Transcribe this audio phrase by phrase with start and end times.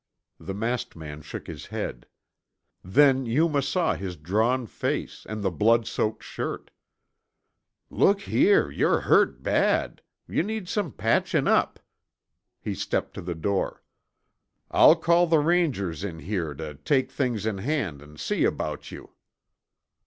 [0.39, 2.07] The masked man shook his head.
[2.83, 6.71] Then Yuma saw his drawn face and the blood soaked shirt.
[7.91, 10.01] "Look here, yore hurt bad.
[10.27, 11.79] Yuh need some patchin' up."
[12.59, 13.83] He stepped to the door.
[14.71, 19.13] "I'll call the Rangers in here tuh take things in hand an' see about you."